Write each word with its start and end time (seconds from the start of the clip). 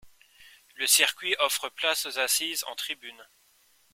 Le 0.77 0.87
circuit 0.87 1.35
offre 1.37 1.69
places 1.69 2.17
assises 2.17 2.63
en 2.63 2.73
tribunes. 2.73 3.23